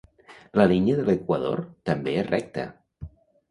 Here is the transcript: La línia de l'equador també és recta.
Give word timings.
La 0.59 0.65
línia 0.71 0.95
de 1.01 1.05
l'equador 1.09 1.63
també 1.91 2.17
és 2.25 2.27
recta. 2.33 2.67